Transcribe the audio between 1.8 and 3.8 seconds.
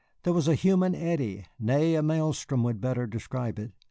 a maelstrom would better describe it.